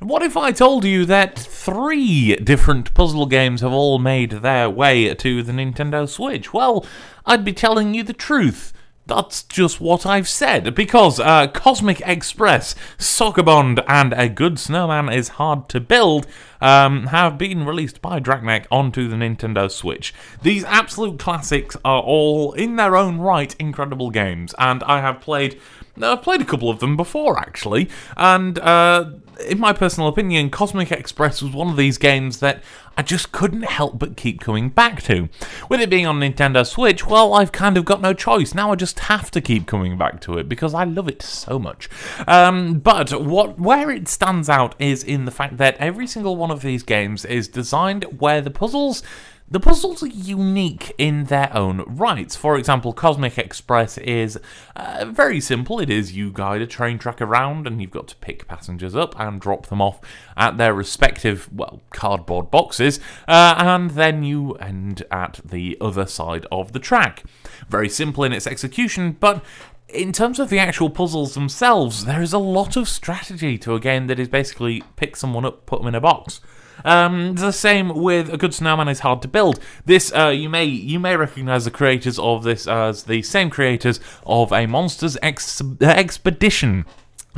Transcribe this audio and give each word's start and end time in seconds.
What 0.00 0.24
if 0.24 0.36
I 0.36 0.50
told 0.50 0.84
you 0.84 1.04
that 1.04 1.38
three 1.38 2.34
different 2.34 2.92
puzzle 2.92 3.26
games 3.26 3.60
have 3.60 3.72
all 3.72 4.00
made 4.00 4.32
their 4.32 4.68
way 4.68 5.14
to 5.14 5.42
the 5.44 5.52
Nintendo 5.52 6.08
Switch? 6.08 6.52
Well, 6.52 6.84
I'd 7.24 7.44
be 7.44 7.52
telling 7.52 7.94
you 7.94 8.02
the 8.02 8.12
truth. 8.12 8.72
That's 9.08 9.42
just 9.44 9.80
what 9.80 10.04
I've 10.04 10.28
said, 10.28 10.74
because 10.74 11.18
uh, 11.18 11.46
Cosmic 11.46 12.02
Express, 12.04 12.74
Sokobond, 12.98 13.82
and 13.88 14.12
A 14.12 14.28
Good 14.28 14.58
Snowman 14.58 15.08
is 15.08 15.28
Hard 15.30 15.70
to 15.70 15.80
Build 15.80 16.26
um, 16.60 17.06
have 17.06 17.38
been 17.38 17.64
released 17.64 18.02
by 18.02 18.20
Draknek 18.20 18.66
onto 18.70 19.08
the 19.08 19.16
Nintendo 19.16 19.70
Switch. 19.70 20.12
These 20.42 20.62
absolute 20.64 21.18
classics 21.18 21.74
are 21.86 22.02
all, 22.02 22.52
in 22.52 22.76
their 22.76 22.96
own 22.96 23.16
right, 23.16 23.56
incredible 23.58 24.10
games, 24.10 24.54
and 24.58 24.82
I 24.82 25.00
have 25.00 25.22
played. 25.22 25.58
I've 26.02 26.22
played 26.22 26.40
a 26.40 26.44
couple 26.44 26.70
of 26.70 26.80
them 26.80 26.96
before, 26.96 27.38
actually, 27.38 27.88
and 28.16 28.58
uh, 28.58 29.10
in 29.46 29.58
my 29.58 29.72
personal 29.72 30.08
opinion, 30.08 30.50
Cosmic 30.50 30.90
Express 30.90 31.42
was 31.42 31.52
one 31.52 31.68
of 31.68 31.76
these 31.76 31.98
games 31.98 32.40
that 32.40 32.62
I 32.96 33.02
just 33.02 33.30
couldn't 33.30 33.62
help 33.62 33.98
but 33.98 34.16
keep 34.16 34.40
coming 34.40 34.70
back 34.70 35.02
to. 35.02 35.28
With 35.68 35.80
it 35.80 35.90
being 35.90 36.06
on 36.06 36.18
Nintendo 36.18 36.66
Switch, 36.66 37.06
well, 37.06 37.34
I've 37.34 37.52
kind 37.52 37.76
of 37.76 37.84
got 37.84 38.00
no 38.00 38.12
choice. 38.12 38.54
Now 38.54 38.72
I 38.72 38.74
just 38.74 38.98
have 39.00 39.30
to 39.32 39.40
keep 39.40 39.66
coming 39.66 39.96
back 39.96 40.20
to 40.22 40.38
it 40.38 40.48
because 40.48 40.74
I 40.74 40.84
love 40.84 41.08
it 41.08 41.22
so 41.22 41.58
much. 41.58 41.88
Um, 42.26 42.80
but 42.80 43.22
what 43.22 43.58
where 43.58 43.90
it 43.90 44.08
stands 44.08 44.48
out 44.48 44.74
is 44.80 45.04
in 45.04 45.24
the 45.24 45.30
fact 45.30 45.58
that 45.58 45.76
every 45.76 46.06
single 46.06 46.36
one 46.36 46.50
of 46.50 46.62
these 46.62 46.82
games 46.82 47.24
is 47.24 47.46
designed 47.46 48.20
where 48.20 48.40
the 48.40 48.50
puzzles 48.50 49.02
the 49.50 49.60
puzzles 49.60 50.02
are 50.02 50.08
unique 50.08 50.94
in 50.98 51.24
their 51.24 51.50
own 51.56 51.80
rights. 51.86 52.36
For 52.36 52.56
example, 52.58 52.92
Cosmic 52.92 53.38
Express 53.38 53.96
is 53.98 54.38
uh, 54.76 55.06
very 55.08 55.40
simple. 55.40 55.80
It 55.80 55.88
is 55.88 56.12
you 56.12 56.30
guide 56.30 56.60
a 56.60 56.66
train 56.66 56.98
track 56.98 57.22
around 57.22 57.66
and 57.66 57.80
you've 57.80 57.90
got 57.90 58.08
to 58.08 58.16
pick 58.16 58.46
passengers 58.46 58.94
up 58.94 59.18
and 59.18 59.40
drop 59.40 59.66
them 59.66 59.80
off 59.80 60.00
at 60.36 60.58
their 60.58 60.74
respective, 60.74 61.48
well, 61.52 61.80
cardboard 61.90 62.50
boxes, 62.50 63.00
uh, 63.26 63.54
and 63.58 63.92
then 63.92 64.22
you 64.22 64.54
end 64.54 65.02
at 65.10 65.40
the 65.44 65.78
other 65.80 66.06
side 66.06 66.46
of 66.52 66.72
the 66.72 66.78
track. 66.78 67.24
Very 67.68 67.88
simple 67.88 68.24
in 68.24 68.32
its 68.32 68.46
execution, 68.46 69.16
but 69.18 69.42
in 69.88 70.12
terms 70.12 70.38
of 70.38 70.50
the 70.50 70.58
actual 70.58 70.90
puzzles 70.90 71.34
themselves, 71.34 72.04
there 72.04 72.22
is 72.22 72.32
a 72.32 72.38
lot 72.38 72.76
of 72.76 72.88
strategy 72.88 73.56
to 73.58 73.74
a 73.74 73.80
game 73.80 74.06
that 74.08 74.18
is 74.18 74.28
basically 74.28 74.82
pick 74.96 75.16
someone 75.16 75.44
up, 75.44 75.66
put 75.66 75.80
them 75.80 75.88
in 75.88 75.94
a 75.94 76.00
box. 76.00 76.40
Um, 76.84 77.34
the 77.34 77.52
same 77.52 77.88
with 77.88 78.32
a 78.32 78.36
good 78.36 78.54
snowman 78.54 78.88
is 78.88 79.00
hard 79.00 79.22
to 79.22 79.28
build. 79.28 79.58
This 79.84 80.12
uh, 80.14 80.28
you 80.28 80.48
may 80.48 80.64
you 80.64 81.00
may 81.00 81.16
recognize 81.16 81.64
the 81.64 81.72
creators 81.72 82.18
of 82.18 82.44
this 82.44 82.68
as 82.68 83.04
the 83.04 83.22
same 83.22 83.50
creators 83.50 83.98
of 84.24 84.52
a 84.52 84.66
monsters 84.66 85.16
ex- 85.20 85.60
expedition 85.80 86.84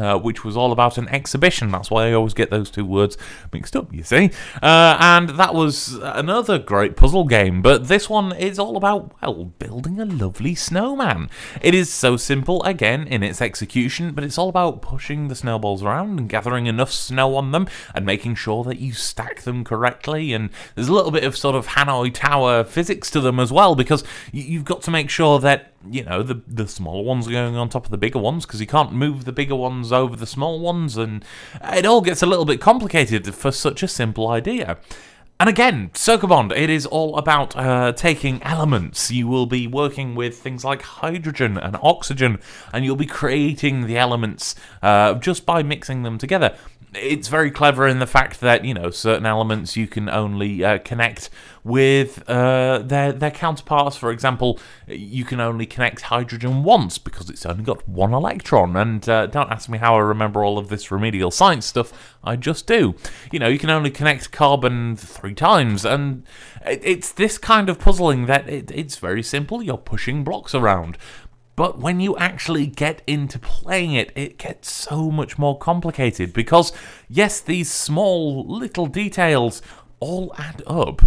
uh, 0.00 0.18
which 0.18 0.44
was 0.44 0.56
all 0.56 0.72
about 0.72 0.98
an 0.98 1.08
exhibition. 1.08 1.70
That's 1.70 1.90
why 1.90 2.08
I 2.08 2.12
always 2.12 2.34
get 2.34 2.50
those 2.50 2.70
two 2.70 2.84
words 2.84 3.18
mixed 3.52 3.76
up, 3.76 3.92
you 3.92 4.02
see. 4.02 4.30
Uh, 4.62 4.96
and 4.98 5.30
that 5.30 5.54
was 5.54 5.94
another 6.02 6.58
great 6.58 6.96
puzzle 6.96 7.24
game, 7.24 7.60
but 7.62 7.88
this 7.88 8.08
one 8.08 8.32
is 8.32 8.58
all 8.58 8.76
about, 8.76 9.12
well, 9.20 9.44
building 9.58 10.00
a 10.00 10.04
lovely 10.04 10.54
snowman. 10.54 11.28
It 11.60 11.74
is 11.74 11.92
so 11.92 12.16
simple, 12.16 12.62
again, 12.62 13.06
in 13.06 13.22
its 13.22 13.42
execution, 13.42 14.12
but 14.12 14.24
it's 14.24 14.38
all 14.38 14.48
about 14.48 14.82
pushing 14.82 15.28
the 15.28 15.34
snowballs 15.34 15.82
around 15.82 16.18
and 16.18 16.28
gathering 16.28 16.66
enough 16.66 16.90
snow 16.90 17.36
on 17.36 17.52
them 17.52 17.68
and 17.94 18.06
making 18.06 18.36
sure 18.36 18.64
that 18.64 18.78
you 18.78 18.92
stack 18.92 19.42
them 19.42 19.64
correctly. 19.64 20.32
And 20.32 20.50
there's 20.74 20.88
a 20.88 20.94
little 20.94 21.10
bit 21.10 21.24
of 21.24 21.36
sort 21.36 21.54
of 21.54 21.66
Hanoi 21.68 22.12
Tower 22.14 22.64
physics 22.64 23.10
to 23.10 23.20
them 23.20 23.38
as 23.38 23.52
well, 23.52 23.74
because 23.74 24.02
you've 24.32 24.64
got 24.64 24.82
to 24.82 24.90
make 24.90 25.10
sure 25.10 25.38
that 25.40 25.69
you 25.88 26.04
know 26.04 26.22
the 26.22 26.42
the 26.46 26.68
smaller 26.68 27.02
ones 27.02 27.26
are 27.26 27.32
going 27.32 27.56
on 27.56 27.68
top 27.68 27.86
of 27.86 27.90
the 27.90 27.98
bigger 27.98 28.18
ones 28.18 28.44
because 28.44 28.60
you 28.60 28.66
can't 28.66 28.92
move 28.92 29.24
the 29.24 29.32
bigger 29.32 29.56
ones 29.56 29.92
over 29.92 30.14
the 30.14 30.26
small 30.26 30.60
ones 30.60 30.96
and 30.96 31.24
it 31.72 31.86
all 31.86 32.00
gets 32.00 32.22
a 32.22 32.26
little 32.26 32.44
bit 32.44 32.60
complicated 32.60 33.34
for 33.34 33.50
such 33.50 33.82
a 33.82 33.88
simple 33.88 34.28
idea 34.28 34.78
and 35.40 35.48
again, 35.48 35.88
Sokobond, 35.94 36.54
it 36.54 36.68
is 36.68 36.84
all 36.84 37.16
about 37.16 37.56
uh, 37.56 37.92
taking 37.92 38.42
elements. 38.42 39.10
You 39.10 39.26
will 39.26 39.46
be 39.46 39.66
working 39.66 40.14
with 40.14 40.38
things 40.38 40.66
like 40.66 40.82
hydrogen 40.82 41.56
and 41.56 41.78
oxygen, 41.82 42.40
and 42.74 42.84
you'll 42.84 42.94
be 42.94 43.06
creating 43.06 43.86
the 43.86 43.96
elements 43.96 44.54
uh, 44.82 45.14
just 45.14 45.46
by 45.46 45.62
mixing 45.62 46.02
them 46.02 46.18
together 46.18 46.54
it's 46.94 47.28
very 47.28 47.50
clever 47.50 47.86
in 47.86 47.98
the 48.00 48.06
fact 48.06 48.40
that 48.40 48.64
you 48.64 48.74
know 48.74 48.90
certain 48.90 49.26
elements 49.26 49.76
you 49.76 49.86
can 49.86 50.08
only 50.08 50.64
uh, 50.64 50.78
connect 50.78 51.30
with 51.64 52.28
uh, 52.28 52.78
their 52.78 53.12
their 53.12 53.30
counterparts. 53.30 53.96
For 53.96 54.10
example, 54.10 54.58
you 54.86 55.24
can 55.24 55.40
only 55.40 55.66
connect 55.66 56.02
hydrogen 56.02 56.64
once 56.64 56.98
because 56.98 57.30
it's 57.30 57.46
only 57.46 57.64
got 57.64 57.88
one 57.88 58.12
electron. 58.12 58.76
And 58.76 59.08
uh, 59.08 59.26
don't 59.26 59.50
ask 59.50 59.68
me 59.68 59.78
how 59.78 59.96
I 59.96 60.00
remember 60.00 60.44
all 60.44 60.58
of 60.58 60.68
this 60.68 60.90
remedial 60.90 61.30
science 61.30 61.66
stuff. 61.66 62.16
I 62.22 62.36
just 62.36 62.66
do. 62.66 62.94
You 63.32 63.38
know, 63.38 63.48
you 63.48 63.58
can 63.58 63.70
only 63.70 63.90
connect 63.90 64.30
carbon 64.30 64.96
three 64.96 65.34
times, 65.34 65.84
and 65.84 66.24
it's 66.66 67.12
this 67.12 67.38
kind 67.38 67.68
of 67.68 67.78
puzzling 67.78 68.26
that 68.26 68.48
it, 68.48 68.70
it's 68.70 68.96
very 68.96 69.22
simple. 69.22 69.62
You're 69.62 69.78
pushing 69.78 70.24
blocks 70.24 70.54
around. 70.54 70.98
But 71.56 71.78
when 71.78 72.00
you 72.00 72.16
actually 72.16 72.66
get 72.66 73.02
into 73.06 73.38
playing 73.38 73.92
it, 73.92 74.12
it 74.14 74.38
gets 74.38 74.72
so 74.72 75.10
much 75.10 75.36
more 75.36 75.58
complicated 75.58 76.32
because, 76.32 76.72
yes, 77.06 77.40
these 77.40 77.70
small 77.70 78.46
little 78.46 78.86
details 78.86 79.60
all 79.98 80.32
add 80.38 80.62
up. 80.66 81.02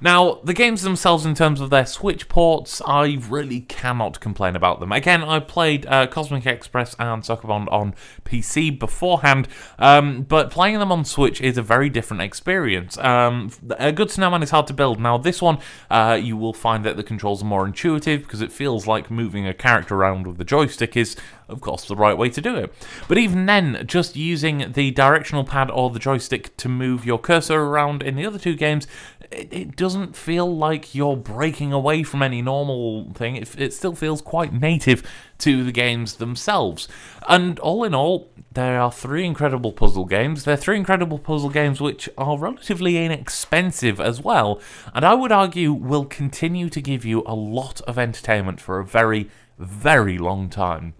Now, 0.00 0.40
the 0.44 0.54
games 0.54 0.82
themselves, 0.82 1.24
in 1.24 1.34
terms 1.34 1.60
of 1.60 1.70
their 1.70 1.86
Switch 1.86 2.28
ports, 2.28 2.82
I 2.86 3.18
really 3.28 3.60
cannot 3.60 4.20
complain 4.20 4.56
about 4.56 4.80
them. 4.80 4.92
Again, 4.92 5.22
I 5.22 5.38
played 5.40 5.86
uh, 5.86 6.06
Cosmic 6.06 6.46
Express 6.46 6.94
and 6.98 7.22
Sokobond 7.22 7.70
on 7.70 7.94
PC 8.24 8.78
beforehand, 8.78 9.48
um, 9.78 10.22
but 10.22 10.50
playing 10.50 10.78
them 10.78 10.90
on 10.92 11.04
Switch 11.04 11.40
is 11.40 11.56
a 11.56 11.62
very 11.62 11.88
different 11.88 12.22
experience. 12.22 12.98
Um, 12.98 13.50
a 13.78 13.92
good 13.92 14.10
snowman 14.10 14.42
is 14.42 14.50
hard 14.50 14.66
to 14.68 14.74
build. 14.74 15.00
Now, 15.00 15.18
this 15.18 15.40
one, 15.40 15.58
uh, 15.90 16.18
you 16.20 16.36
will 16.36 16.52
find 16.52 16.84
that 16.84 16.96
the 16.96 17.04
controls 17.04 17.42
are 17.42 17.46
more 17.46 17.66
intuitive 17.66 18.22
because 18.22 18.40
it 18.40 18.52
feels 18.52 18.86
like 18.86 19.10
moving 19.10 19.46
a 19.46 19.54
character 19.54 19.94
around 19.94 20.26
with 20.26 20.38
the 20.38 20.44
joystick 20.44 20.96
is, 20.96 21.16
of 21.48 21.60
course, 21.60 21.86
the 21.86 21.96
right 21.96 22.16
way 22.16 22.28
to 22.30 22.40
do 22.40 22.56
it. 22.56 22.74
But 23.08 23.18
even 23.18 23.46
then, 23.46 23.84
just 23.86 24.16
using 24.16 24.72
the 24.72 24.90
directional 24.90 25.44
pad 25.44 25.70
or 25.70 25.90
the 25.90 25.98
joystick 25.98 26.56
to 26.56 26.68
move 26.68 27.04
your 27.04 27.18
cursor 27.18 27.60
around 27.60 28.02
in 28.02 28.16
the 28.16 28.26
other 28.26 28.38
two 28.38 28.56
games 28.56 28.86
it, 29.32 29.61
it 29.62 29.76
doesn't 29.76 30.16
feel 30.16 30.56
like 30.56 30.92
you're 30.92 31.16
breaking 31.16 31.72
away 31.72 32.02
from 32.02 32.20
any 32.20 32.42
normal 32.42 33.12
thing. 33.14 33.36
It, 33.36 33.58
it 33.58 33.72
still 33.72 33.94
feels 33.94 34.20
quite 34.20 34.52
native 34.52 35.04
to 35.38 35.62
the 35.62 35.70
games 35.70 36.16
themselves. 36.16 36.88
And 37.28 37.60
all 37.60 37.84
in 37.84 37.94
all, 37.94 38.28
there 38.52 38.80
are 38.80 38.90
three 38.90 39.24
incredible 39.24 39.72
puzzle 39.72 40.04
games. 40.04 40.44
They're 40.44 40.56
three 40.56 40.76
incredible 40.76 41.20
puzzle 41.20 41.50
games 41.50 41.80
which 41.80 42.08
are 42.18 42.36
relatively 42.36 43.04
inexpensive 43.04 44.00
as 44.00 44.20
well, 44.20 44.60
and 44.94 45.04
I 45.04 45.14
would 45.14 45.32
argue 45.32 45.72
will 45.72 46.06
continue 46.06 46.68
to 46.68 46.80
give 46.80 47.04
you 47.04 47.22
a 47.24 47.34
lot 47.34 47.80
of 47.82 47.98
entertainment 47.98 48.60
for 48.60 48.80
a 48.80 48.84
very, 48.84 49.30
very 49.58 50.18
long 50.18 50.50
time. 50.50 50.94